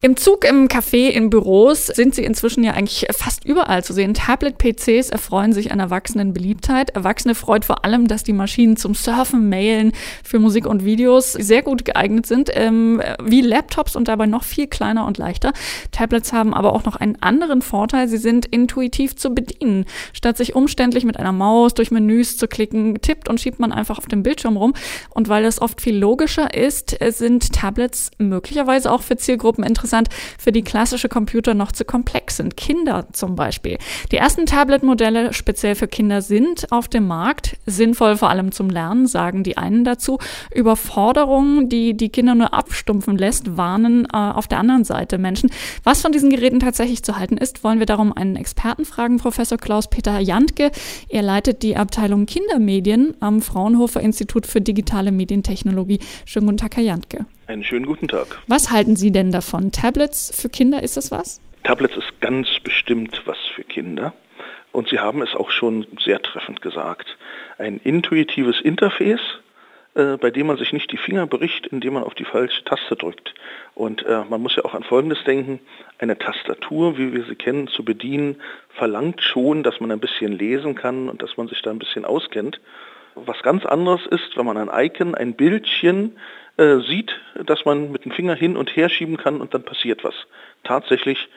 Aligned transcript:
Im 0.00 0.16
Zug, 0.16 0.44
im 0.44 0.68
Café, 0.68 1.08
in 1.08 1.28
Büros 1.28 1.86
sind 1.86 2.14
sie 2.14 2.22
inzwischen 2.22 2.62
ja 2.62 2.74
eigentlich 2.74 3.08
fast 3.10 3.44
überall 3.44 3.82
zu 3.82 3.92
sehen. 3.92 4.14
Tablet-PCs 4.14 5.10
erfreuen 5.10 5.52
sich 5.52 5.72
einer 5.72 5.90
wachsenden 5.90 6.32
Beliebtheit. 6.32 6.90
Erwachsene 6.90 7.34
freut 7.34 7.64
vor 7.64 7.84
allem, 7.84 8.06
dass 8.06 8.22
die 8.22 8.32
Maschinen 8.32 8.76
zum 8.76 8.94
Surfen, 8.94 9.48
Mailen, 9.48 9.90
für 10.22 10.38
Musik 10.38 10.66
und 10.66 10.84
Videos 10.84 11.32
sehr 11.32 11.62
gut 11.62 11.84
geeignet 11.84 12.26
sind, 12.26 12.48
ähm, 12.54 13.02
wie 13.20 13.40
Laptops 13.40 13.96
und 13.96 14.06
dabei 14.06 14.26
noch 14.26 14.44
viel 14.44 14.68
kleiner 14.68 15.04
und 15.04 15.18
leichter. 15.18 15.52
Tablets 15.90 16.32
haben 16.32 16.54
aber 16.54 16.74
auch 16.74 16.84
noch 16.84 16.94
einen 16.94 17.20
anderen 17.20 17.60
Vorteil. 17.60 18.06
Sie 18.06 18.18
sind 18.18 18.46
intuitiv 18.46 19.16
zu 19.16 19.30
bedienen. 19.30 19.84
Statt 20.12 20.36
sich 20.36 20.54
umständlich 20.54 21.02
mit 21.02 21.16
einer 21.16 21.32
Maus 21.32 21.74
durch 21.74 21.90
Menüs 21.90 22.36
zu 22.36 22.46
klicken, 22.46 23.00
tippt 23.00 23.28
und 23.28 23.40
schiebt 23.40 23.58
man 23.58 23.72
einfach 23.72 23.98
auf 23.98 24.06
dem 24.06 24.22
Bildschirm 24.22 24.58
rum. 24.58 24.74
Und 25.10 25.28
weil 25.28 25.42
das 25.42 25.60
oft 25.60 25.80
viel 25.80 25.98
logischer 25.98 26.54
ist, 26.54 26.96
sind 27.00 27.52
Tablets 27.52 28.12
möglicherweise 28.18 28.92
auch 28.92 29.02
für 29.02 29.16
Zielgruppen 29.16 29.64
interessant 29.64 29.87
interessant, 29.88 30.08
für 30.38 30.52
die 30.52 30.62
klassische 30.62 31.08
Computer 31.08 31.54
noch 31.54 31.72
zu 31.72 31.84
komplex 31.84 32.36
sind. 32.36 32.56
Kinder 32.56 33.06
zum 33.12 33.34
Beispiel. 33.34 33.78
Die 34.12 34.16
ersten 34.16 34.46
Tablet-Modelle 34.46 35.32
speziell 35.32 35.74
für 35.74 35.88
Kinder 35.88 36.22
sind 36.22 36.70
auf 36.70 36.88
dem 36.88 37.06
Markt, 37.06 37.56
sinnvoll 37.66 38.16
vor 38.16 38.30
allem 38.30 38.52
zum 38.52 38.68
Lernen, 38.70 39.06
sagen 39.06 39.42
die 39.42 39.56
einen 39.56 39.84
dazu. 39.84 40.18
Überforderungen, 40.54 41.68
die 41.68 41.96
die 41.96 42.10
Kinder 42.10 42.34
nur 42.34 42.52
abstumpfen 42.52 43.16
lässt, 43.16 43.56
warnen 43.56 44.06
äh, 44.12 44.16
auf 44.16 44.46
der 44.46 44.58
anderen 44.58 44.84
Seite 44.84 45.18
Menschen. 45.18 45.50
Was 45.84 46.02
von 46.02 46.12
diesen 46.12 46.30
Geräten 46.30 46.60
tatsächlich 46.60 47.02
zu 47.02 47.18
halten 47.18 47.36
ist, 47.36 47.64
wollen 47.64 47.78
wir 47.78 47.86
darum 47.86 48.12
einen 48.12 48.36
Experten 48.36 48.84
fragen, 48.84 49.16
Professor 49.16 49.58
Klaus-Peter 49.58 50.18
Jantke. 50.18 50.70
Er 51.08 51.22
leitet 51.22 51.62
die 51.62 51.76
Abteilung 51.76 52.26
Kindermedien 52.26 53.14
am 53.20 53.40
Fraunhofer 53.40 54.00
Institut 54.00 54.46
für 54.46 54.60
digitale 54.60 55.12
Medientechnologie. 55.12 56.00
Schönen 56.24 56.46
guten 56.46 56.58
Tag, 56.58 56.76
Herr 56.76 56.84
Jantke. 56.84 57.26
Einen 57.48 57.64
schönen 57.64 57.86
guten 57.86 58.08
Tag. 58.08 58.26
Was 58.46 58.70
halten 58.70 58.94
Sie 58.94 59.10
denn 59.10 59.32
davon? 59.32 59.72
Tablets 59.72 60.38
für 60.38 60.50
Kinder, 60.50 60.82
ist 60.82 60.98
das 60.98 61.10
was? 61.10 61.40
Tablets 61.64 61.96
ist 61.96 62.20
ganz 62.20 62.46
bestimmt 62.62 63.22
was 63.24 63.38
für 63.54 63.64
Kinder. 63.64 64.12
Und 64.70 64.90
Sie 64.90 64.98
haben 64.98 65.22
es 65.22 65.34
auch 65.34 65.50
schon 65.50 65.86
sehr 66.04 66.20
treffend 66.20 66.60
gesagt. 66.60 67.06
Ein 67.56 67.80
intuitives 67.82 68.60
Interface, 68.60 69.22
äh, 69.94 70.18
bei 70.18 70.30
dem 70.30 70.48
man 70.48 70.58
sich 70.58 70.74
nicht 70.74 70.92
die 70.92 70.98
Finger 70.98 71.26
bricht, 71.26 71.66
indem 71.68 71.94
man 71.94 72.02
auf 72.02 72.14
die 72.14 72.26
falsche 72.26 72.64
Taste 72.64 72.96
drückt. 72.96 73.32
Und 73.74 74.04
äh, 74.04 74.24
man 74.28 74.42
muss 74.42 74.56
ja 74.56 74.66
auch 74.66 74.74
an 74.74 74.82
Folgendes 74.82 75.24
denken. 75.24 75.58
Eine 75.96 76.18
Tastatur, 76.18 76.98
wie 76.98 77.14
wir 77.14 77.24
sie 77.24 77.34
kennen, 77.34 77.68
zu 77.68 77.82
bedienen, 77.82 78.42
verlangt 78.68 79.22
schon, 79.22 79.62
dass 79.62 79.80
man 79.80 79.90
ein 79.90 80.00
bisschen 80.00 80.32
lesen 80.32 80.74
kann 80.74 81.08
und 81.08 81.22
dass 81.22 81.38
man 81.38 81.48
sich 81.48 81.62
da 81.62 81.70
ein 81.70 81.78
bisschen 81.78 82.04
auskennt. 82.04 82.60
Was 83.26 83.42
ganz 83.42 83.64
anderes 83.66 84.00
ist, 84.06 84.36
wenn 84.36 84.46
man 84.46 84.56
ein 84.56 84.70
Icon, 84.86 85.14
ein 85.14 85.34
Bildchen 85.34 86.16
äh, 86.56 86.78
sieht, 86.80 87.12
dass 87.46 87.64
man 87.64 87.92
mit 87.92 88.04
dem 88.04 88.12
Finger 88.12 88.34
hin 88.34 88.56
und 88.56 88.74
her 88.76 88.88
schieben 88.88 89.16
kann 89.16 89.40
und 89.40 89.54
dann 89.54 89.62
passiert 89.62 90.04
was. 90.04 90.14
Tatsächlich 90.64 91.28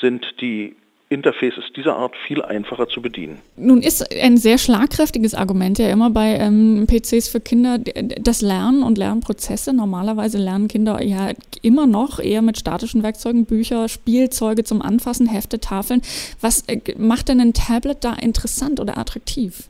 sind 0.00 0.40
die 0.40 0.76
Interfaces 1.10 1.64
dieser 1.74 1.96
Art 1.96 2.14
viel 2.28 2.40
einfacher 2.40 2.88
zu 2.88 3.02
bedienen. 3.02 3.40
Nun 3.56 3.82
ist 3.82 4.14
ein 4.16 4.36
sehr 4.36 4.58
schlagkräftiges 4.58 5.34
Argument 5.34 5.76
ja 5.80 5.88
immer 5.90 6.08
bei 6.08 6.36
ähm, 6.36 6.86
PCs 6.86 7.28
für 7.28 7.40
Kinder 7.40 7.78
das 7.78 8.42
Lernen 8.42 8.84
und 8.84 8.96
Lernprozesse. 8.96 9.72
Normalerweise 9.72 10.38
lernen 10.38 10.68
Kinder 10.68 11.02
ja 11.02 11.32
immer 11.62 11.88
noch 11.88 12.20
eher 12.20 12.42
mit 12.42 12.58
statischen 12.58 13.02
Werkzeugen, 13.02 13.44
Bücher, 13.44 13.88
Spielzeuge 13.88 14.62
zum 14.62 14.82
Anfassen, 14.82 15.26
Hefte, 15.26 15.58
Tafeln. 15.58 16.00
Was 16.40 16.62
äh, 16.68 16.78
macht 16.96 17.28
denn 17.28 17.40
ein 17.40 17.54
Tablet 17.54 18.04
da 18.04 18.14
interessant 18.14 18.78
oder 18.78 18.96
attraktiv? 18.96 19.68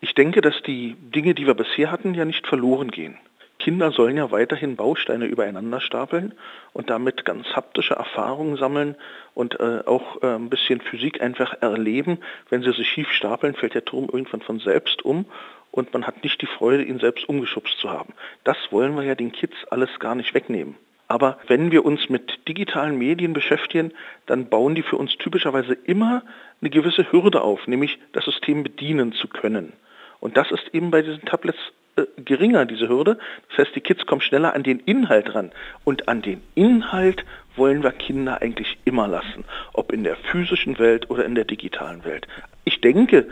Ich 0.00 0.14
denke, 0.14 0.40
dass 0.40 0.62
die 0.62 0.94
Dinge, 0.94 1.34
die 1.34 1.46
wir 1.46 1.54
bisher 1.54 1.90
hatten, 1.90 2.14
ja 2.14 2.24
nicht 2.24 2.46
verloren 2.46 2.90
gehen. 2.90 3.18
Kinder 3.58 3.90
sollen 3.90 4.18
ja 4.18 4.30
weiterhin 4.30 4.76
Bausteine 4.76 5.24
übereinander 5.24 5.80
stapeln 5.80 6.34
und 6.74 6.90
damit 6.90 7.24
ganz 7.24 7.46
haptische 7.56 7.94
Erfahrungen 7.94 8.56
sammeln 8.56 8.96
und 9.34 9.58
äh, 9.58 9.80
auch 9.86 10.22
äh, 10.22 10.34
ein 10.34 10.50
bisschen 10.50 10.80
Physik 10.80 11.22
einfach 11.22 11.54
erleben. 11.62 12.18
Wenn 12.50 12.62
sie 12.62 12.72
sich 12.72 12.88
schief 12.88 13.10
stapeln, 13.10 13.54
fällt 13.54 13.74
der 13.74 13.84
Turm 13.84 14.08
irgendwann 14.12 14.42
von 14.42 14.58
selbst 14.60 15.04
um 15.04 15.24
und 15.70 15.92
man 15.94 16.06
hat 16.06 16.22
nicht 16.22 16.42
die 16.42 16.46
Freude, 16.46 16.84
ihn 16.84 16.98
selbst 16.98 17.28
umgeschubst 17.28 17.78
zu 17.78 17.90
haben. 17.90 18.12
Das 18.44 18.56
wollen 18.70 18.94
wir 18.94 19.04
ja 19.04 19.14
den 19.14 19.32
Kids 19.32 19.56
alles 19.70 19.90
gar 19.98 20.14
nicht 20.14 20.34
wegnehmen. 20.34 20.76
Aber 21.08 21.38
wenn 21.46 21.70
wir 21.70 21.84
uns 21.84 22.08
mit 22.08 22.48
digitalen 22.48 22.98
Medien 22.98 23.32
beschäftigen, 23.32 23.92
dann 24.26 24.48
bauen 24.48 24.74
die 24.74 24.82
für 24.82 24.96
uns 24.96 25.16
typischerweise 25.16 25.74
immer 25.74 26.22
eine 26.60 26.70
gewisse 26.70 27.10
Hürde 27.12 27.42
auf, 27.42 27.66
nämlich 27.66 27.98
das 28.12 28.24
System 28.24 28.62
bedienen 28.62 29.12
zu 29.12 29.28
können. 29.28 29.72
Und 30.20 30.36
das 30.36 30.50
ist 30.50 30.68
eben 30.72 30.90
bei 30.90 31.02
diesen 31.02 31.24
Tablets 31.24 31.58
äh, 31.96 32.04
geringer, 32.16 32.64
diese 32.64 32.88
Hürde. 32.88 33.18
Das 33.48 33.58
heißt, 33.58 33.76
die 33.76 33.80
Kids 33.80 34.06
kommen 34.06 34.20
schneller 34.20 34.54
an 34.54 34.62
den 34.62 34.80
Inhalt 34.80 35.34
ran. 35.34 35.52
Und 35.84 36.08
an 36.08 36.22
den 36.22 36.42
Inhalt 36.54 37.24
wollen 37.54 37.82
wir 37.82 37.92
Kinder 37.92 38.42
eigentlich 38.42 38.78
immer 38.84 39.06
lassen, 39.06 39.44
ob 39.72 39.92
in 39.92 40.04
der 40.04 40.16
physischen 40.16 40.78
Welt 40.78 41.10
oder 41.10 41.24
in 41.24 41.34
der 41.34 41.44
digitalen 41.44 42.04
Welt. 42.04 42.26
Ich 42.64 42.80
denke, 42.80 43.28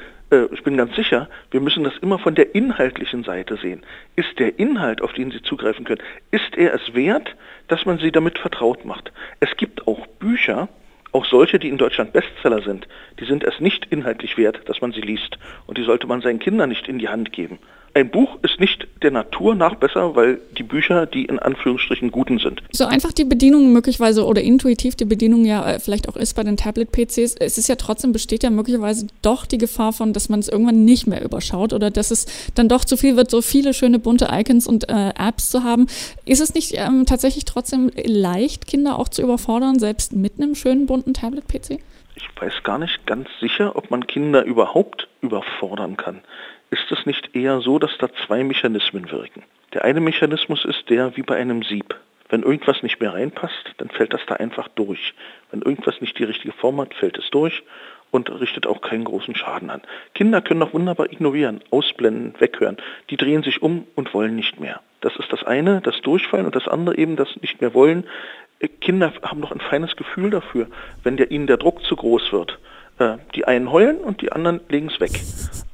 ich 0.53 0.63
bin 0.63 0.77
ganz 0.77 0.95
sicher, 0.95 1.29
wir 1.51 1.61
müssen 1.61 1.85
das 1.85 1.97
immer 1.99 2.19
von 2.19 2.35
der 2.35 2.55
inhaltlichen 2.55 3.25
Seite 3.25 3.57
sehen. 3.57 3.83
Ist 4.17 4.39
der 4.39 4.59
Inhalt, 4.59 5.03
auf 5.03 5.13
den 5.13 5.31
Sie 5.31 5.43
zugreifen 5.43 5.85
können, 5.85 6.03
ist 6.31 6.57
er 6.57 6.75
es 6.75 6.95
wert, 6.95 7.35
dass 7.69 7.85
man 7.85 7.99
sie 7.99 8.13
damit 8.13 8.39
vertraut 8.39 8.85
macht? 8.85 9.13
Es 9.41 9.57
gibt 9.57 9.87
auch 9.87 10.07
Bücher, 10.07 10.69
auch 11.13 11.25
solche, 11.25 11.59
die 11.59 11.69
in 11.69 11.79
Deutschland 11.79 12.13
Bestseller 12.13 12.63
sind, 12.63 12.89
die 13.21 13.25
sind 13.25 13.45
es 13.45 13.61
nicht 13.61 13.87
inhaltlich 13.91 14.37
wert, 14.37 14.61
dass 14.67 14.81
man 14.81 14.93
sie 14.93 15.01
liest. 15.01 15.39
Und 15.67 15.79
die 15.79 15.85
sollte 15.85 16.07
man 16.07 16.21
seinen 16.21 16.41
Kindern 16.41 16.69
nicht 16.69 16.89
in 16.89 16.99
die 16.99 17.09
Hand 17.09 17.33
geben 17.33 17.59
ein 17.95 18.11
Buch 18.11 18.39
ist 18.43 18.59
nicht 18.59 18.89
der 19.03 19.13
Natur 19.13 19.55
nach 19.55 19.77
besser, 19.77 20.17
weil 20.17 20.41
die 20.59 20.65
Bücher 20.65 21.07
die 21.07 21.25
in 21.25 21.39
Anführungsstrichen 21.39 22.11
guten 22.11 22.39
sind. 22.39 22.61
So 22.73 22.87
einfach 22.87 23.13
die 23.13 23.25
Bedienung 23.25 23.73
möglicherweise 23.73 24.27
oder 24.27 24.43
intuitiv 24.43 24.97
die 24.97 25.05
Bedienung 25.05 25.45
ja 25.45 25.65
äh, 25.71 25.79
vielleicht 25.79 26.09
auch 26.09 26.17
ist 26.17 26.35
bei 26.35 26.43
den 26.43 26.57
Tablet-PCs, 26.57 27.37
es 27.37 27.57
ist 27.57 27.69
ja 27.69 27.77
trotzdem 27.77 28.13
besteht 28.13 28.43
ja 28.43 28.51
möglicherweise 28.51 29.07
doch 29.23 29.47
die 29.47 29.59
Gefahr 29.59 29.93
von, 29.93 30.13
dass 30.13 30.29
man 30.29 30.41
es 30.41 30.49
irgendwann 30.49 30.85
nicht 30.85 31.07
mehr 31.07 31.25
überschaut 31.25 31.73
oder 31.73 31.91
dass 31.91 32.11
es 32.11 32.27
dann 32.55 32.69
doch 32.69 32.85
zu 32.85 32.97
viel 32.97 33.17
wird, 33.17 33.31
so 33.31 33.43
viele 33.43 33.73
schöne 33.73 34.01
bunte 34.01 34.29
Icons 34.33 34.67
und 34.67 34.89
äh, 34.89 35.11
Apps 35.17 35.51
zu 35.51 35.63
haben. 35.63 35.87
Ist 36.25 36.41
es 36.41 36.55
nicht 36.55 36.73
ähm, 36.75 37.07
tatsächlich 37.07 37.45
trotzdem 37.45 37.93
leicht, 38.05 38.67
Kinder 38.67 38.99
auch 38.99 39.09
zu 39.09 39.23
überfordern, 39.23 39.79
selbst 39.79 40.13
mit 40.13 40.35
einem 40.39 40.57
schönen 40.57 40.87
bunten 40.87 41.15
Tablet-PC? 41.15 41.79
Ich 42.17 42.29
weiß 42.41 42.63
gar 42.65 42.79
nicht 42.79 43.07
ganz 43.07 43.29
sicher, 43.41 43.77
ob 43.77 43.91
man 43.91 44.07
Kinder 44.07 44.45
überhaupt 44.45 45.09
überfordern 45.21 45.97
kann 45.97 46.23
ist 46.75 46.91
es 46.91 47.07
nicht 47.07 47.37
eher 47.37 47.61
so, 47.61 47.79
dass 47.79 47.97
da 47.99 48.09
zwei 48.27 48.43
Mechanismen 48.43 49.11
wirken. 49.13 49.45
Der 49.75 49.85
eine 49.85 50.01
Mechanismus 50.01 50.65
ist 50.65 50.91
der 50.91 51.17
wie 51.17 51.23
bei 51.23 51.37
einem 51.37 51.63
Sieb. 51.63 51.95
Wenn 52.29 52.43
irgendwas 52.43 52.83
nicht 52.83 53.01
mehr 53.01 53.13
reinpasst, 53.13 53.75
dann 53.77 53.91
fällt 53.91 54.13
das 54.13 54.23
da 54.27 54.35
einfach 54.35 54.67
durch. 54.69 55.15
Wenn 55.53 55.63
irgendwas 55.63 56.01
nicht 56.01 56.19
die 56.19 56.25
richtige 56.25 56.53
Form 56.53 56.81
hat, 56.81 56.93
fällt 56.95 57.17
es 57.17 57.31
durch 57.31 57.63
und 58.11 58.29
richtet 58.41 58.67
auch 58.67 58.81
keinen 58.81 59.05
großen 59.05 59.37
Schaden 59.37 59.71
an. 59.71 59.83
Kinder 60.15 60.41
können 60.41 60.59
noch 60.59 60.75
wunderbar 60.75 61.13
ignorieren, 61.13 61.61
ausblenden, 61.71 62.35
weghören. 62.41 62.79
Die 63.11 63.17
drehen 63.17 63.45
sich 63.45 63.63
um 63.63 63.87
und 63.95 64.13
wollen 64.13 64.35
nicht 64.35 64.59
mehr. 64.59 64.81
Das 65.01 65.15
ist 65.17 65.33
das 65.33 65.45
eine, 65.45 65.81
das 65.81 66.01
Durchfallen 66.01 66.47
und 66.47 66.57
das 66.57 66.67
andere 66.67 66.99
eben, 66.99 67.15
das 67.15 67.29
nicht 67.41 67.61
mehr 67.61 67.73
wollen. 67.75 68.05
Kinder 68.81 69.13
haben 69.23 69.41
noch 69.41 69.53
ein 69.53 69.61
feines 69.61 69.95
Gefühl 69.95 70.31
dafür, 70.31 70.67
wenn 71.05 71.17
der, 71.17 71.31
ihnen 71.31 71.47
der 71.47 71.59
Druck 71.59 71.85
zu 71.85 71.95
groß 71.95 72.33
wird. 72.33 72.59
Äh, 72.99 73.17
die 73.35 73.45
einen 73.45 73.73
heulen 73.73 73.99
und 73.99 74.23
die 74.23 74.33
anderen 74.33 74.61
legen 74.69 74.89
es 74.89 75.01
weg. 75.01 75.21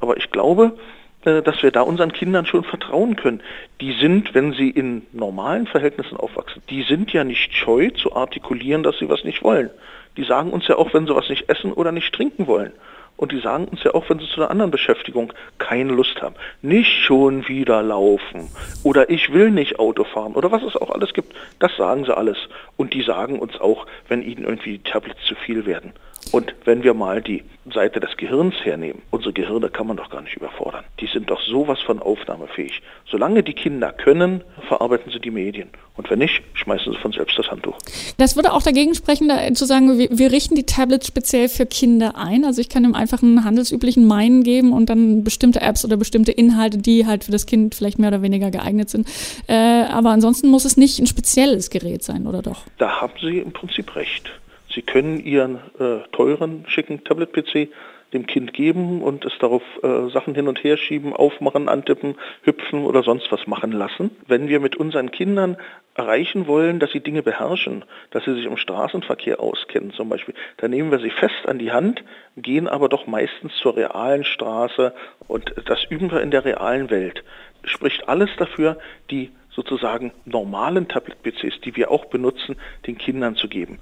Aber 0.00 0.16
ich 0.16 0.30
glaube, 0.30 0.76
äh, 1.24 1.42
dass 1.42 1.62
wir 1.62 1.70
da 1.70 1.82
unseren 1.82 2.12
Kindern 2.12 2.46
schon 2.46 2.64
vertrauen 2.64 3.16
können. 3.16 3.42
Die 3.80 3.92
sind, 3.92 4.34
wenn 4.34 4.54
sie 4.54 4.70
in 4.70 5.02
normalen 5.12 5.66
Verhältnissen 5.66 6.16
aufwachsen, 6.16 6.62
die 6.70 6.82
sind 6.82 7.12
ja 7.12 7.24
nicht 7.24 7.54
scheu 7.54 7.90
zu 7.90 8.16
artikulieren, 8.16 8.82
dass 8.82 8.98
sie 8.98 9.08
was 9.08 9.22
nicht 9.24 9.42
wollen. 9.42 9.68
Die 10.16 10.24
sagen 10.24 10.50
uns 10.50 10.66
ja 10.66 10.76
auch, 10.76 10.94
wenn 10.94 11.06
sie 11.06 11.14
was 11.14 11.28
nicht 11.28 11.48
essen 11.50 11.72
oder 11.72 11.92
nicht 11.92 12.14
trinken 12.14 12.46
wollen. 12.46 12.72
Und 13.20 13.32
die 13.32 13.40
sagen 13.40 13.66
uns 13.66 13.84
ja 13.84 13.92
auch, 13.92 14.08
wenn 14.08 14.18
sie 14.18 14.26
zu 14.26 14.40
einer 14.40 14.50
anderen 14.50 14.70
Beschäftigung 14.70 15.30
keine 15.58 15.92
Lust 15.92 16.22
haben. 16.22 16.34
Nicht 16.62 17.04
schon 17.04 17.46
wieder 17.48 17.82
laufen 17.82 18.48
oder 18.82 19.10
ich 19.10 19.30
will 19.30 19.50
nicht 19.50 19.78
Auto 19.78 20.04
fahren 20.04 20.32
oder 20.32 20.50
was 20.52 20.62
es 20.62 20.74
auch 20.74 20.88
alles 20.88 21.12
gibt. 21.12 21.34
Das 21.58 21.76
sagen 21.76 22.06
sie 22.06 22.16
alles. 22.16 22.38
Und 22.78 22.94
die 22.94 23.02
sagen 23.02 23.38
uns 23.38 23.60
auch, 23.60 23.86
wenn 24.08 24.22
ihnen 24.22 24.44
irgendwie 24.44 24.78
die 24.78 24.90
Tablets 24.90 25.22
zu 25.26 25.34
viel 25.34 25.66
werden. 25.66 25.92
Und 26.32 26.54
wenn 26.64 26.82
wir 26.82 26.94
mal 26.94 27.20
die 27.20 27.44
Seite 27.72 28.00
des 28.00 28.16
Gehirns 28.16 28.54
hernehmen, 28.64 29.02
unsere 29.10 29.32
Gehirne 29.32 29.68
kann 29.68 29.86
man 29.86 29.96
doch 29.96 30.10
gar 30.10 30.22
nicht 30.22 30.36
überfordern. 30.36 30.84
Die 31.00 31.06
sind 31.06 31.30
doch 31.30 31.40
sowas 31.40 31.80
von 31.80 32.00
aufnahmefähig. 32.00 32.82
Solange 33.10 33.42
die 33.42 33.54
Kinder 33.54 33.92
können, 33.92 34.42
verarbeiten 34.68 35.10
sie 35.12 35.20
die 35.20 35.30
Medien. 35.30 35.70
Und 35.96 36.08
wenn 36.10 36.18
nicht, 36.18 36.42
schmeißen 36.54 36.92
sie 36.92 36.98
von 36.98 37.12
selbst 37.12 37.38
das 37.38 37.50
Handtuch. 37.50 37.76
Das 38.16 38.36
würde 38.36 38.52
auch 38.52 38.62
dagegen 38.62 38.94
sprechen, 38.94 39.28
da, 39.28 39.52
zu 39.52 39.64
sagen, 39.66 39.98
wir, 39.98 40.08
wir, 40.10 40.32
richten 40.32 40.54
die 40.54 40.64
Tablets 40.64 41.06
speziell 41.06 41.48
für 41.48 41.66
Kinder 41.66 42.16
ein. 42.16 42.44
Also 42.44 42.60
ich 42.60 42.68
kann 42.68 42.84
ihm 42.84 42.94
einfach 42.94 43.22
einen 43.22 43.44
handelsüblichen 43.44 44.06
Meinen 44.06 44.42
geben 44.42 44.72
und 44.72 44.88
dann 44.88 45.24
bestimmte 45.24 45.60
Apps 45.60 45.84
oder 45.84 45.96
bestimmte 45.96 46.32
Inhalte, 46.32 46.78
die 46.78 47.06
halt 47.06 47.24
für 47.24 47.32
das 47.32 47.46
Kind 47.46 47.74
vielleicht 47.74 47.98
mehr 47.98 48.08
oder 48.08 48.22
weniger 48.22 48.50
geeignet 48.50 48.88
sind. 48.88 49.08
Äh, 49.46 49.54
aber 49.54 50.10
ansonsten 50.10 50.48
muss 50.48 50.64
es 50.64 50.76
nicht 50.76 50.98
ein 50.98 51.06
spezielles 51.06 51.70
Gerät 51.70 52.02
sein, 52.02 52.26
oder 52.26 52.42
doch? 52.42 52.62
Da 52.78 53.00
haben 53.00 53.12
Sie 53.20 53.38
im 53.38 53.52
Prinzip 53.52 53.94
recht. 53.96 54.30
Sie 54.74 54.82
können 54.82 55.18
Ihren 55.24 55.56
äh, 55.78 56.00
teuren, 56.12 56.64
schicken 56.68 57.04
Tablet-PC 57.04 57.68
dem 58.12 58.26
Kind 58.26 58.52
geben 58.52 59.02
und 59.02 59.24
es 59.24 59.32
darauf 59.38 59.62
äh, 59.82 60.08
Sachen 60.10 60.34
hin 60.34 60.48
und 60.48 60.62
her 60.64 60.76
schieben, 60.76 61.12
aufmachen, 61.12 61.68
antippen, 61.68 62.16
hüpfen 62.42 62.84
oder 62.84 63.02
sonst 63.02 63.30
was 63.30 63.46
machen 63.46 63.72
lassen. 63.72 64.10
Wenn 64.26 64.48
wir 64.48 64.60
mit 64.60 64.76
unseren 64.76 65.10
Kindern 65.10 65.56
erreichen 65.94 66.46
wollen, 66.46 66.80
dass 66.80 66.90
sie 66.90 67.00
Dinge 67.00 67.22
beherrschen, 67.22 67.84
dass 68.10 68.24
sie 68.24 68.34
sich 68.34 68.46
im 68.46 68.56
Straßenverkehr 68.56 69.40
auskennen 69.40 69.92
zum 69.92 70.08
Beispiel, 70.08 70.34
dann 70.56 70.70
nehmen 70.70 70.90
wir 70.90 70.98
sie 70.98 71.10
fest 71.10 71.46
an 71.46 71.58
die 71.58 71.72
Hand, 71.72 72.02
gehen 72.36 72.68
aber 72.68 72.88
doch 72.88 73.06
meistens 73.06 73.54
zur 73.56 73.76
realen 73.76 74.24
Straße 74.24 74.92
und 75.28 75.54
das 75.66 75.84
üben 75.88 76.10
wir 76.10 76.20
in 76.20 76.30
der 76.30 76.44
realen 76.44 76.90
Welt. 76.90 77.22
Spricht 77.64 78.08
alles 78.08 78.30
dafür, 78.38 78.78
die 79.10 79.30
sozusagen 79.50 80.12
normalen 80.24 80.88
Tablet-PCs, 80.88 81.60
die 81.60 81.76
wir 81.76 81.90
auch 81.90 82.06
benutzen, 82.06 82.56
den 82.86 82.96
Kindern 82.96 83.36
zu 83.36 83.48
geben. 83.48 83.78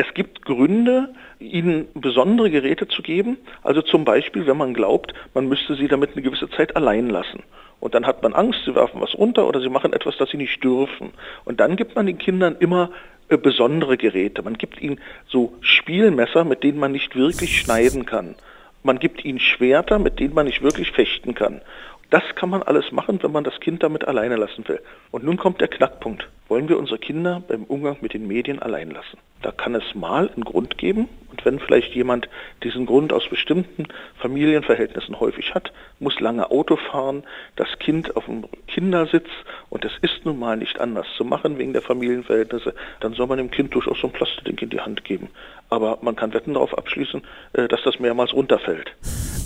Es 0.00 0.14
gibt 0.14 0.42
Gründe, 0.42 1.12
ihnen 1.40 1.88
besondere 1.92 2.50
Geräte 2.50 2.86
zu 2.86 3.02
geben. 3.02 3.36
Also 3.64 3.82
zum 3.82 4.04
Beispiel, 4.04 4.46
wenn 4.46 4.56
man 4.56 4.72
glaubt, 4.72 5.12
man 5.34 5.48
müsste 5.48 5.74
sie 5.74 5.88
damit 5.88 6.12
eine 6.12 6.22
gewisse 6.22 6.48
Zeit 6.50 6.76
allein 6.76 7.10
lassen. 7.10 7.42
Und 7.80 7.94
dann 7.94 8.06
hat 8.06 8.22
man 8.22 8.32
Angst, 8.32 8.60
sie 8.64 8.76
werfen 8.76 9.00
was 9.00 9.18
runter 9.18 9.48
oder 9.48 9.60
sie 9.60 9.68
machen 9.68 9.92
etwas, 9.92 10.16
das 10.16 10.30
sie 10.30 10.36
nicht 10.36 10.62
dürfen. 10.62 11.10
Und 11.44 11.58
dann 11.58 11.74
gibt 11.74 11.96
man 11.96 12.06
den 12.06 12.16
Kindern 12.16 12.54
immer 12.60 12.90
äh, 13.28 13.36
besondere 13.36 13.96
Geräte. 13.96 14.42
Man 14.42 14.56
gibt 14.56 14.80
ihnen 14.80 15.00
so 15.26 15.52
Spielmesser, 15.62 16.44
mit 16.44 16.62
denen 16.62 16.78
man 16.78 16.92
nicht 16.92 17.16
wirklich 17.16 17.58
schneiden 17.58 18.06
kann. 18.06 18.36
Man 18.84 19.00
gibt 19.00 19.24
ihnen 19.24 19.40
Schwerter, 19.40 19.98
mit 19.98 20.20
denen 20.20 20.34
man 20.34 20.46
nicht 20.46 20.62
wirklich 20.62 20.92
fechten 20.92 21.34
kann. 21.34 21.60
Das 22.10 22.22
kann 22.36 22.48
man 22.48 22.62
alles 22.62 22.90
machen, 22.90 23.22
wenn 23.22 23.32
man 23.32 23.44
das 23.44 23.60
Kind 23.60 23.82
damit 23.82 24.08
alleine 24.08 24.36
lassen 24.36 24.66
will. 24.66 24.80
Und 25.10 25.24
nun 25.24 25.36
kommt 25.36 25.60
der 25.60 25.68
Knackpunkt. 25.68 26.26
Wollen 26.48 26.70
wir 26.70 26.78
unsere 26.78 26.98
Kinder 26.98 27.42
beim 27.46 27.64
Umgang 27.64 27.98
mit 28.00 28.14
den 28.14 28.26
Medien 28.26 28.60
allein 28.60 28.90
lassen? 28.90 29.18
Da 29.42 29.52
kann 29.52 29.74
es 29.74 29.94
mal 29.94 30.30
einen 30.34 30.44
Grund 30.44 30.78
geben. 30.78 31.10
Und 31.30 31.44
wenn 31.44 31.58
vielleicht 31.60 31.94
jemand 31.94 32.30
diesen 32.64 32.86
Grund 32.86 33.12
aus 33.12 33.28
bestimmten 33.28 33.88
Familienverhältnissen 34.16 35.20
häufig 35.20 35.54
hat, 35.54 35.70
muss 35.98 36.18
lange 36.18 36.50
Auto 36.50 36.76
fahren, 36.76 37.24
das 37.56 37.68
Kind 37.78 38.16
auf 38.16 38.24
dem 38.24 38.46
Kindersitz 38.66 39.28
und 39.68 39.84
es 39.84 39.92
ist 40.00 40.24
nun 40.24 40.38
mal 40.38 40.56
nicht 40.56 40.80
anders 40.80 41.06
zu 41.18 41.24
machen 41.26 41.58
wegen 41.58 41.74
der 41.74 41.82
Familienverhältnisse, 41.82 42.74
dann 43.00 43.12
soll 43.12 43.26
man 43.26 43.36
dem 43.36 43.50
Kind 43.50 43.74
durchaus 43.74 44.00
so 44.00 44.06
ein 44.06 44.12
Plastikding 44.14 44.56
in 44.58 44.70
die 44.70 44.80
Hand 44.80 45.04
geben. 45.04 45.28
Aber 45.68 45.98
man 46.00 46.16
kann 46.16 46.32
Wetten 46.32 46.54
darauf 46.54 46.76
abschließen, 46.76 47.22
äh, 47.52 47.68
dass 47.68 47.82
das 47.82 48.00
mehrmals 48.00 48.32
runterfällt. 48.32 48.94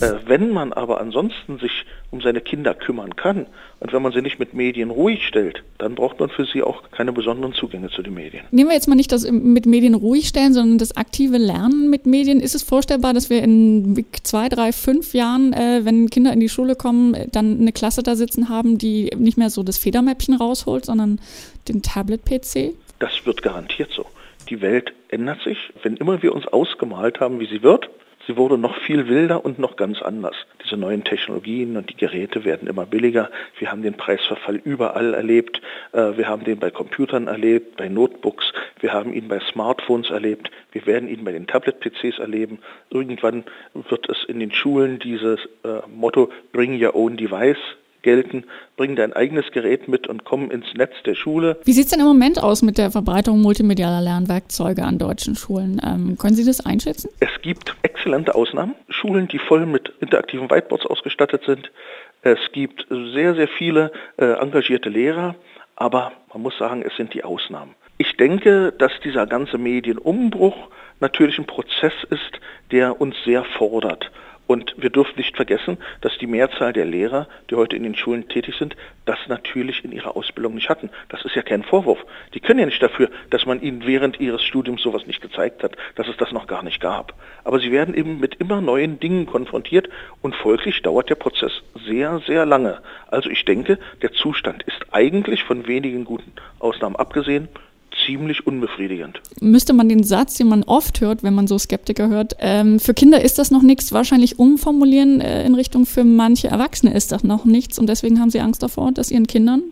Äh, 0.03 0.15
wenn 0.27 0.51
man 0.51 0.73
aber 0.73 1.01
ansonsten 1.01 1.59
sich 1.59 1.85
um 2.11 2.21
seine 2.21 2.41
Kinder 2.41 2.75
kümmern 2.75 3.15
kann 3.15 3.47
und 3.79 3.93
wenn 3.93 4.03
man 4.03 4.13
sie 4.13 4.21
nicht 4.21 4.39
mit 4.39 4.53
Medien 4.53 4.91
ruhig 4.91 5.27
stellt, 5.27 5.63
dann 5.79 5.95
braucht 5.95 6.19
man 6.19 6.29
für 6.29 6.45
sie 6.45 6.63
auch 6.63 6.91
keine 6.91 7.13
besonderen 7.13 7.55
Zugänge 7.55 7.89
zu 7.89 8.03
den 8.03 8.15
Medien. 8.15 8.45
Nehmen 8.51 8.69
wir 8.69 8.75
jetzt 8.75 8.89
mal 8.89 8.97
nicht 8.97 9.13
das 9.13 9.31
mit 9.31 9.65
Medien 9.67 9.95
ruhig 9.95 10.27
stellen, 10.27 10.55
sondern 10.55 10.79
das 10.79 10.97
aktive 10.97 11.39
Lernen 11.39 11.89
mit 11.89 12.05
Medien. 12.05 12.41
Ist 12.41 12.55
es 12.55 12.63
vorstellbar, 12.63 13.15
dass 13.15 13.31
wir 13.31 13.43
in 13.43 14.05
zwei, 14.25 14.49
drei, 14.49 14.73
fünf 14.73 15.15
Jahren, 15.15 15.53
äh, 15.53 15.85
wenn 15.85 16.11
Kinder 16.11 16.33
in 16.33 16.41
die 16.41 16.49
Schule 16.49 16.75
kommen, 16.75 17.17
dann 17.31 17.61
eine 17.61 17.73
Klasse 17.73 18.03
da 18.03 18.17
sitzen 18.17 18.49
haben, 18.49 18.79
die 18.79 19.11
nicht 19.17 19.39
mehr 19.39 19.51
so 19.51 19.63
das 19.63 19.79
Federmäppchen 19.79 20.35
rausholt, 20.35 20.85
sondern 20.85 21.21
den 21.69 21.83
Tablet-PC? 21.83 22.75
Das 22.99 23.25
wird 23.25 23.43
garantiert 23.43 23.91
so. 23.95 24.07
Die 24.51 24.61
Welt 24.61 24.93
ändert 25.09 25.43
sich. 25.43 25.59
Wenn 25.83 25.97
immer 25.97 26.23
wir 26.23 26.35
uns 26.35 26.47
ausgemalt 26.47 27.21
haben, 27.21 27.39
wie 27.41 27.47
sie 27.47 27.63
wird, 27.63 27.89
Sie 28.27 28.37
wurde 28.37 28.57
noch 28.57 28.77
viel 28.83 29.09
wilder 29.09 29.45
und 29.45 29.59
noch 29.59 29.77
ganz 29.77 30.01
anders. 30.01 30.37
Diese 30.65 30.77
neuen 30.77 31.03
Technologien 31.03 31.77
und 31.77 31.91
die 31.91 31.97
Geräte 31.97 32.45
werden 32.45 32.69
immer 32.69 32.87
billiger. 32.87 33.31
Wir 33.59 33.73
haben 33.73 33.83
den 33.83 33.95
Preisverfall 33.95 34.57
überall 34.57 35.15
erlebt. 35.15 35.61
Äh, 35.93 36.17
wir 36.17 36.29
haben 36.29 36.45
den 36.45 36.61
bei 36.61 36.71
Computern 36.71 37.27
erlebt, 37.27 37.77
bei 37.77 37.89
Notebooks. 37.89 38.53
Wir 38.79 38.93
haben 38.93 39.13
ihn 39.13 39.27
bei 39.27 39.41
Smartphones 39.41 40.11
erlebt. 40.11 40.51
Wir 40.71 40.87
werden 40.87 41.09
ihn 41.09 41.25
bei 41.25 41.33
den 41.33 41.49
Tablet-PCs 41.49 42.21
erleben. 42.21 42.61
Irgendwann 42.91 43.45
wird 43.75 44.09
es 44.09 44.25
in 44.29 44.39
den 44.39 44.53
Schulen 44.53 45.01
dieses 45.01 45.41
äh, 45.65 45.81
Motto 45.93 46.31
Bring 46.53 46.81
Your 46.81 46.95
Own 46.95 47.17
Device 47.17 47.59
gelten, 48.03 48.45
bringen 48.77 48.97
dein 48.97 49.13
eigenes 49.13 49.51
Gerät 49.53 49.89
mit 49.89 50.07
und 50.07 50.25
kommen 50.25 50.51
ins 50.51 50.67
Netz 50.75 50.93
der 51.05 51.15
Schule. 51.15 51.59
Wie 51.65 51.73
sieht 51.73 51.87
es 51.87 51.91
denn 51.91 52.01
im 52.01 52.07
Moment 52.07 52.43
aus 52.43 52.63
mit 52.63 52.79
der 52.79 52.91
Verbreitung 52.91 53.41
multimedialer 53.41 54.01
Lernwerkzeuge 54.01 54.83
an 54.83 54.99
deutschen 54.99 55.35
Schulen? 55.35 55.81
Ähm, 55.85 56.19
können 56.19 56.35
Sie 56.35 56.45
das 56.45 56.65
einschätzen? 56.65 57.11
Es 57.21 57.31
gibt 57.43 57.75
exzellente 57.83 58.35
Ausnahmen. 58.35 58.75
Schulen, 58.89 59.29
die 59.29 59.39
voll 59.39 59.67
mit 59.67 59.93
interaktiven 60.01 60.51
Whiteboards 60.51 60.87
ausgestattet 60.87 61.43
sind. 61.47 61.71
Es 62.23 62.39
gibt 62.53 62.87
sehr, 62.89 63.35
sehr 63.35 63.49
viele 63.49 63.93
äh, 64.17 64.25
engagierte 64.35 64.89
Lehrer, 64.89 65.35
aber 65.77 66.13
man 66.33 66.43
muss 66.43 66.57
sagen, 66.59 66.83
es 66.87 66.95
sind 66.97 67.15
die 67.15 67.25
Ausnahmen. 67.25 67.75
Ich 67.99 68.17
denke, 68.17 68.73
dass 68.79 68.93
dieser 69.05 69.27
ganze 69.27 69.59
Medienumbruch 69.59 70.57
natürlich 71.01 71.39
ein 71.39 71.47
Prozess 71.47 71.93
ist, 72.11 72.41
der 72.71 73.01
uns 73.01 73.15
sehr 73.25 73.45
fordert. 73.45 74.11
Und 74.53 74.75
wir 74.77 74.91
dürfen 74.91 75.15
nicht 75.17 75.35
vergessen, 75.35 75.79
dass 76.03 76.19
die 76.19 76.27
Mehrzahl 76.27 76.75
der 76.75 76.85
Lehrer, 76.85 77.27
die 77.49 77.55
heute 77.55 77.75
in 77.75 77.85
den 77.85 77.95
Schulen 77.95 78.29
tätig 78.29 78.55
sind, 78.59 78.77
das 79.07 79.17
natürlich 79.27 79.83
in 79.83 79.93
ihrer 79.93 80.15
Ausbildung 80.15 80.57
nicht 80.57 80.69
hatten. 80.69 80.91
Das 81.09 81.25
ist 81.25 81.35
ja 81.35 81.41
kein 81.41 81.63
Vorwurf. 81.63 81.99
Die 82.35 82.41
können 82.41 82.61
ja 82.61 82.67
nicht 82.67 82.83
dafür, 82.83 83.09
dass 83.31 83.47
man 83.47 83.63
ihnen 83.63 83.87
während 83.87 84.21
ihres 84.21 84.43
Studiums 84.43 84.83
sowas 84.83 85.07
nicht 85.07 85.23
gezeigt 85.23 85.63
hat, 85.63 85.75
dass 85.95 86.07
es 86.07 86.19
das 86.19 86.33
noch 86.33 86.47
gar 86.47 86.63
nicht 86.63 86.83
gab. 86.83 87.15
Aber 87.45 87.61
sie 87.61 87.73
werden 87.73 87.95
eben 87.95 88.21
mit 88.21 88.35
immer 88.35 88.61
neuen 88.61 89.01
Dingen 89.01 89.25
konfrontiert 89.25 89.89
und 90.21 90.35
folglich 90.35 90.83
dauert 90.83 91.09
der 91.09 91.15
Prozess 91.15 91.63
sehr, 91.87 92.21
sehr 92.27 92.45
lange. 92.45 92.83
Also 93.07 93.31
ich 93.31 93.47
denke, 93.47 93.79
der 94.03 94.13
Zustand 94.13 94.65
ist 94.65 94.85
eigentlich 94.91 95.45
von 95.45 95.67
wenigen 95.67 96.05
guten 96.05 96.31
Ausnahmen 96.59 96.97
abgesehen 96.97 97.49
ziemlich 98.07 98.47
unbefriedigend. 98.47 99.21
Müsste 99.41 99.73
man 99.73 99.89
den 99.89 100.05
Satz, 100.05 100.37
den 100.37 100.49
man 100.49 100.63
oft 100.65 101.01
hört, 101.01 101.23
wenn 101.23 101.35
man 101.35 101.47
so 101.47 101.59
Skeptiker 101.59 102.09
hört, 102.09 102.37
ähm, 102.39 102.81
für 102.81 102.95
Kinder 102.95 103.23
ist 103.23 103.39
das 103.39 103.51
noch 103.51 103.63
nichts, 103.63 103.93
wahrscheinlich 103.93 104.39
umformulieren 104.39 105.21
äh, 105.21 105.45
in 105.45 105.55
Richtung 105.55 105.87
für 105.87 106.05
manche 106.05 106.49
Erwachsene 106.49 106.95
ist 106.95 107.13
das 107.13 107.25
noch 107.25 107.45
nichts 107.45 107.79
und 107.79 107.89
deswegen 107.89 108.21
haben 108.21 108.31
sie 108.31 108.41
Angst 108.41 108.63
davor, 108.63 108.93
das 108.93 109.11
ihren 109.11 109.27
Kindern 109.27 109.63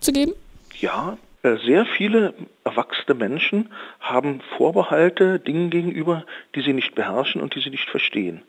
zu 0.00 0.12
geben? 0.12 0.32
Ja, 0.80 1.18
äh, 1.42 1.56
sehr 1.64 1.86
viele 1.86 2.34
erwachsene 2.64 3.14
Menschen 3.14 3.68
haben 4.00 4.40
Vorbehalte 4.56 5.38
Dingen 5.38 5.70
gegenüber, 5.70 6.24
die 6.54 6.62
sie 6.62 6.72
nicht 6.72 6.94
beherrschen 6.94 7.40
und 7.40 7.54
die 7.54 7.60
sie 7.60 7.70
nicht 7.70 7.88
verstehen. 7.88 8.42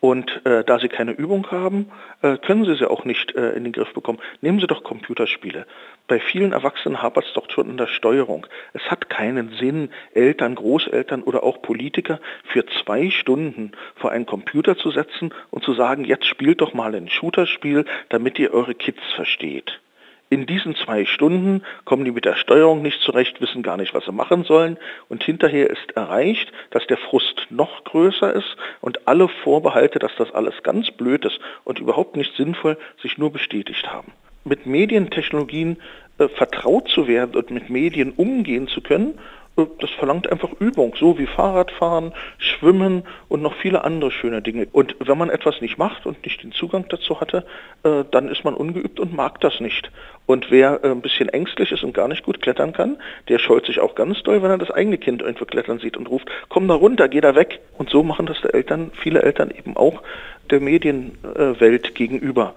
Und 0.00 0.44
äh, 0.44 0.62
da 0.62 0.78
Sie 0.78 0.88
keine 0.88 1.12
Übung 1.12 1.50
haben, 1.50 1.90
äh, 2.22 2.36
können 2.36 2.64
Sie 2.64 2.76
sie 2.76 2.88
auch 2.88 3.04
nicht 3.04 3.34
äh, 3.34 3.52
in 3.52 3.64
den 3.64 3.72
Griff 3.72 3.94
bekommen. 3.94 4.18
Nehmen 4.42 4.60
Sie 4.60 4.66
doch 4.66 4.84
Computerspiele. 4.84 5.66
Bei 6.06 6.20
vielen 6.20 6.52
Erwachsenen 6.52 7.02
hapert 7.02 7.24
es 7.26 7.32
doch 7.32 7.50
schon 7.50 7.70
in 7.70 7.76
der 7.76 7.86
Steuerung. 7.86 8.46
Es 8.74 8.90
hat 8.90 9.08
keinen 9.08 9.52
Sinn, 9.58 9.90
Eltern, 10.14 10.54
Großeltern 10.54 11.22
oder 11.22 11.42
auch 11.42 11.62
Politiker 11.62 12.20
für 12.44 12.64
zwei 12.66 13.10
Stunden 13.10 13.72
vor 13.96 14.10
einen 14.12 14.26
Computer 14.26 14.76
zu 14.76 14.90
setzen 14.90 15.32
und 15.50 15.64
zu 15.64 15.72
sagen, 15.72 16.04
jetzt 16.04 16.26
spielt 16.26 16.60
doch 16.60 16.74
mal 16.74 16.94
ein 16.94 17.08
Shooterspiel, 17.08 17.86
damit 18.10 18.38
ihr 18.38 18.52
eure 18.52 18.74
Kids 18.74 19.00
versteht. 19.14 19.80
In 20.28 20.44
diesen 20.46 20.74
zwei 20.74 21.04
Stunden 21.04 21.62
kommen 21.84 22.04
die 22.04 22.10
mit 22.10 22.24
der 22.24 22.34
Steuerung 22.34 22.82
nicht 22.82 23.00
zurecht, 23.02 23.40
wissen 23.40 23.62
gar 23.62 23.76
nicht, 23.76 23.94
was 23.94 24.06
sie 24.06 24.12
machen 24.12 24.42
sollen 24.42 24.76
und 25.08 25.22
hinterher 25.22 25.70
ist 25.70 25.92
erreicht, 25.92 26.52
dass 26.70 26.84
der 26.88 26.96
Frust 26.96 27.46
noch 27.50 27.84
größer 27.84 28.32
ist 28.32 28.56
und 28.80 29.06
alle 29.06 29.28
Vorbehalte, 29.28 30.00
dass 30.00 30.10
das 30.18 30.32
alles 30.32 30.64
ganz 30.64 30.90
blöd 30.90 31.24
ist 31.24 31.38
und 31.62 31.78
überhaupt 31.78 32.16
nicht 32.16 32.34
sinnvoll, 32.34 32.76
sich 33.00 33.18
nur 33.18 33.32
bestätigt 33.32 33.88
haben. 33.88 34.12
Mit 34.44 34.66
Medientechnologien 34.66 35.76
äh, 36.18 36.28
vertraut 36.28 36.88
zu 36.88 37.06
werden 37.06 37.36
und 37.36 37.50
mit 37.50 37.70
Medien 37.70 38.12
umgehen 38.12 38.66
zu 38.66 38.80
können 38.80 39.18
das 39.56 39.90
verlangt 39.90 40.30
einfach 40.30 40.50
Übung, 40.58 40.94
so 40.98 41.18
wie 41.18 41.26
Fahrradfahren, 41.26 42.12
Schwimmen 42.36 43.04
und 43.28 43.40
noch 43.40 43.54
viele 43.54 43.84
andere 43.84 44.10
schöne 44.10 44.42
Dinge. 44.42 44.68
Und 44.70 44.96
wenn 44.98 45.16
man 45.16 45.30
etwas 45.30 45.62
nicht 45.62 45.78
macht 45.78 46.04
und 46.04 46.22
nicht 46.24 46.42
den 46.42 46.52
Zugang 46.52 46.86
dazu 46.90 47.20
hatte, 47.20 47.46
äh, 47.82 48.04
dann 48.10 48.28
ist 48.28 48.44
man 48.44 48.54
ungeübt 48.54 49.00
und 49.00 49.14
mag 49.14 49.40
das 49.40 49.60
nicht. 49.60 49.90
Und 50.26 50.50
wer 50.50 50.84
äh, 50.84 50.90
ein 50.90 51.00
bisschen 51.00 51.30
ängstlich 51.30 51.72
ist 51.72 51.84
und 51.84 51.94
gar 51.94 52.08
nicht 52.08 52.22
gut 52.22 52.42
klettern 52.42 52.74
kann, 52.74 52.98
der 53.28 53.38
scheut 53.38 53.64
sich 53.64 53.80
auch 53.80 53.94
ganz 53.94 54.22
doll, 54.22 54.42
wenn 54.42 54.50
er 54.50 54.58
das 54.58 54.70
eigene 54.70 54.98
Kind 54.98 55.22
irgendwo 55.22 55.46
klettern 55.46 55.78
sieht 55.78 55.96
und 55.96 56.10
ruft, 56.10 56.28
komm 56.50 56.68
da 56.68 56.74
runter, 56.74 57.08
geh 57.08 57.22
da 57.22 57.34
weg. 57.34 57.60
Und 57.78 57.88
so 57.88 58.02
machen 58.02 58.26
das 58.26 58.40
die 58.42 58.52
Eltern, 58.52 58.90
viele 58.94 59.22
Eltern 59.22 59.50
eben 59.50 59.76
auch 59.76 60.02
der 60.50 60.60
Medienwelt 60.60 61.94
gegenüber. 61.94 62.54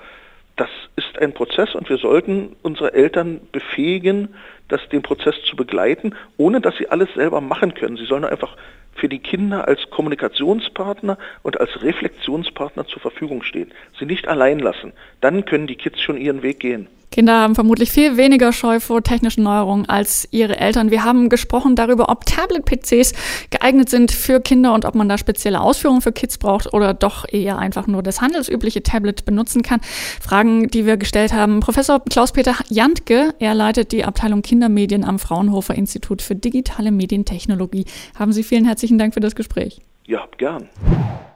Das 0.60 0.70
ist 0.98 1.18
ein 1.20 1.32
Prozess 1.32 1.74
und 1.74 1.88
wir 1.88 1.96
sollten 1.96 2.58
unsere 2.64 2.94
Eltern 2.94 3.40
befähigen, 3.54 4.36
das, 4.68 4.82
den 4.90 5.02
Prozess 5.02 5.36
zu 5.50 5.56
begleiten, 5.56 6.14
ohne 6.36 6.60
dass 6.60 6.76
sie 6.76 6.90
alles 6.90 7.08
selber 7.16 7.40
machen 7.40 7.76
können. 7.76 7.96
Sie 7.96 8.04
sollen 8.04 8.26
einfach 8.26 8.58
für 8.94 9.08
die 9.08 9.20
Kinder 9.20 9.70
als 9.70 9.90
Kommunikationspartner 9.90 11.18
und 11.44 11.62
als 11.62 11.82
Reflexionspartner 11.82 12.86
zur 12.88 13.02
Verfügung 13.02 13.42
stehen. 13.44 13.72
Sie 13.98 14.06
nicht 14.06 14.28
allein 14.28 14.60
lassen. 14.60 14.92
Dann 15.22 15.46
können 15.46 15.66
die 15.66 15.78
Kids 15.78 16.02
schon 16.02 16.18
ihren 16.18 16.44
Weg 16.44 16.60
gehen. 16.60 16.90
Kinder 17.12 17.34
haben 17.40 17.56
vermutlich 17.56 17.92
viel 17.92 18.18
weniger 18.18 18.54
Scheu 18.54 18.80
vor 18.80 19.04
technischen 19.04 19.44
Neuerungen 19.44 19.88
als 19.90 20.28
ihre 20.32 20.58
Eltern. 20.58 20.92
Wir 20.92 21.04
haben 21.04 21.30
gesprochen 21.30 21.76
darüber, 21.76 22.10
ob 22.10 22.26
Tablet-PCs 22.26 23.14
geeignet 23.50 23.90
sind 23.90 24.12
für 24.12 24.40
Kinder 24.40 24.74
und 24.74 24.86
ob 24.86 24.96
man 24.96 25.10
da 25.10 25.18
spezielle 25.18 25.62
Ausführungen 25.62 26.02
für 26.02 26.12
Kids 26.12 26.38
braucht 26.38 26.74
oder 26.74 26.94
doch 26.94 27.26
eher 27.32 27.58
einfach 27.58 27.88
nur 27.88 28.04
das 28.04 28.22
handelsübliche 28.22 28.84
Tablet 28.84 29.26
benutzen 29.26 29.64
kann. 29.64 29.82
Fragen, 30.22 30.68
die 30.68 30.86
wir 30.86 30.98
gestellt 30.98 31.34
haben. 31.34 31.60
Professor 31.62 32.00
Klaus-Peter 32.00 32.56
Jantke, 32.70 33.34
er 33.40 33.56
leitet 33.56 33.92
die 33.92 34.06
Abteilung 34.06 34.42
Kindermedien 34.42 35.04
am 35.04 35.20
Fraunhofer 35.20 35.76
Institut 35.76 36.22
für 36.22 36.36
digitale 36.36 36.92
Medientechnologie. 36.92 37.86
Haben 38.18 38.34
Sie 38.34 38.44
vielen 38.44 38.66
herzlichen 38.66 38.98
Dank 38.98 39.14
für 39.14 39.20
das 39.20 39.36
Gespräch. 39.36 39.82
Ja, 40.06 40.28
gern. 40.38 40.70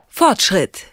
Fortschritt 0.08 0.93